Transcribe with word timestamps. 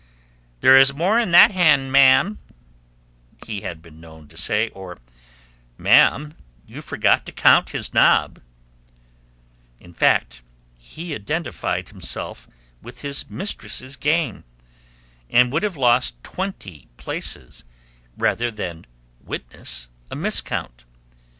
"There 0.61 0.75
is 0.79 0.95
more 0.95 1.19
in 1.19 1.29
that 1.29 1.51
hand, 1.51 1.91
ma'am," 1.91 2.39
he 3.45 3.61
has 3.61 3.77
been 3.77 4.01
known 4.01 4.27
to 4.29 4.35
say; 4.35 4.69
or, 4.69 4.97
"Ma'am, 5.77 6.33
you 6.65 6.81
forgot 6.81 7.23
to 7.27 7.31
count 7.31 7.69
his 7.69 7.93
nob;" 7.93 8.41
in 9.79 9.93
fact, 9.93 10.41
he 10.75 11.13
identified 11.13 11.89
himself 11.89 12.47
with 12.81 13.01
his 13.01 13.29
mistress's 13.29 13.95
game, 13.95 14.43
and 15.29 15.51
would 15.51 15.61
have 15.61 15.77
lost 15.77 16.23
twenty 16.23 16.87
places 16.97 17.63
rather 18.17 18.49
than 18.49 18.87
witness 19.19 19.87
a 20.09 20.15
miscount. 20.15 20.83